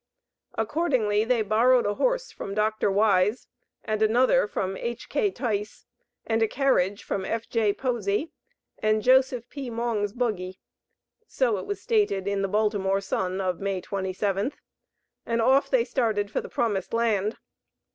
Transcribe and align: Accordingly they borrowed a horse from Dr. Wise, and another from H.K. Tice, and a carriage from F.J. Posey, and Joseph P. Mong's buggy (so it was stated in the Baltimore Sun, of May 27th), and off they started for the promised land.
Accordingly 0.55 1.23
they 1.23 1.43
borrowed 1.43 1.85
a 1.85 1.93
horse 1.93 2.31
from 2.31 2.55
Dr. 2.55 2.89
Wise, 2.89 3.47
and 3.83 4.01
another 4.01 4.47
from 4.47 4.75
H.K. 4.75 5.29
Tice, 5.29 5.85
and 6.25 6.41
a 6.41 6.47
carriage 6.47 7.03
from 7.03 7.23
F.J. 7.23 7.73
Posey, 7.73 8.31
and 8.79 9.03
Joseph 9.03 9.47
P. 9.51 9.69
Mong's 9.69 10.13
buggy 10.13 10.59
(so 11.27 11.57
it 11.57 11.67
was 11.67 11.79
stated 11.83 12.27
in 12.27 12.41
the 12.41 12.47
Baltimore 12.47 12.99
Sun, 12.99 13.39
of 13.39 13.59
May 13.59 13.79
27th), 13.79 14.53
and 15.27 15.39
off 15.39 15.69
they 15.69 15.85
started 15.85 16.31
for 16.31 16.41
the 16.41 16.49
promised 16.49 16.93
land. 16.95 17.37